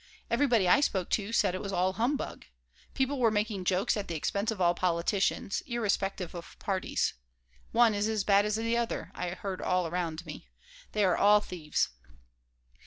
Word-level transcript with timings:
Everybody 0.31 0.67
I 0.67 0.79
spoke 0.81 1.11
to 1.11 1.31
said 1.31 1.53
it 1.53 1.61
was 1.61 1.71
"all 1.71 1.93
humbug." 1.93 2.45
People 2.95 3.19
were 3.19 3.29
making 3.29 3.65
jokes 3.65 3.95
at 3.95 4.07
the 4.07 4.15
expense 4.15 4.49
of 4.49 4.59
all 4.59 4.73
politicians, 4.73 5.61
irrespective 5.67 6.33
of 6.33 6.57
parties. 6.57 7.13
"One 7.71 7.93
is 7.93 8.07
as 8.07 8.23
bad 8.23 8.43
as 8.43 8.55
the 8.55 8.75
other," 8.75 9.11
I 9.13 9.29
heard 9.35 9.61
all 9.61 9.85
around 9.85 10.25
me. 10.25 10.49
"They 10.93 11.03
are 11.05 11.15
all 11.15 11.39
thieves." 11.39 11.89